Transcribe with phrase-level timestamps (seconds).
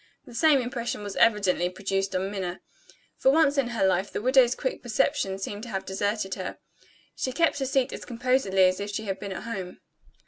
[0.25, 2.61] The same impression was evidently produced on Minna.
[3.17, 6.57] For once in her life, the widow's quick perception seemed to have deserted her.
[7.15, 9.79] She kept her seat as composedly as if she had been at home.